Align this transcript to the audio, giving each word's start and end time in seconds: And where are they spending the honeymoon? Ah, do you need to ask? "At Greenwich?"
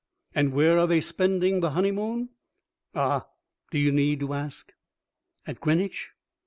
And 0.33 0.51
where 0.51 0.79
are 0.79 0.87
they 0.87 0.99
spending 0.99 1.59
the 1.59 1.69
honeymoon? 1.77 2.29
Ah, 2.95 3.27
do 3.69 3.77
you 3.77 3.91
need 3.91 4.21
to 4.21 4.33
ask? 4.33 4.73
"At 5.45 5.61
Greenwich?" 5.61 6.09